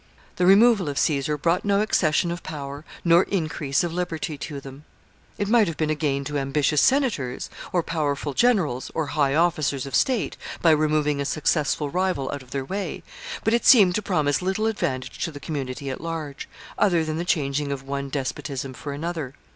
The 0.37 0.47
removal 0.47 0.89
of 0.89 0.97
Caesar 0.97 1.37
brought 1.37 1.63
no 1.63 1.79
accession 1.79 2.31
of 2.31 2.41
power 2.41 2.83
nor 3.05 3.21
increase 3.21 3.83
of 3.83 3.93
liberty 3.93 4.35
to 4.35 4.59
them. 4.59 4.83
It 5.37 5.47
might 5.47 5.67
have 5.67 5.77
been 5.77 5.91
a 5.91 5.93
gain 5.93 6.23
to 6.23 6.39
ambitious 6.39 6.81
senators, 6.81 7.51
or 7.71 7.83
powerful 7.83 8.33
generals, 8.33 8.89
or 8.95 9.05
high 9.13 9.35
officers 9.35 9.85
of 9.85 9.93
state, 9.93 10.37
by 10.59 10.71
removing 10.71 11.21
a 11.21 11.23
successful 11.25 11.91
rival 11.91 12.31
out 12.31 12.41
of 12.41 12.49
their 12.49 12.65
way, 12.65 13.03
but 13.43 13.53
it 13.53 13.63
seemed 13.63 13.93
to 13.93 14.01
promise 14.01 14.41
little 14.41 14.65
advantage 14.65 15.19
to 15.19 15.31
the 15.31 15.39
community 15.39 15.91
at 15.91 16.01
large, 16.01 16.49
other 16.79 17.05
than 17.05 17.17
the 17.19 17.23
changing 17.23 17.71
of 17.71 17.83
one 17.83 18.09
despotism 18.09 18.73
for 18.73 18.93
another. 18.93 19.35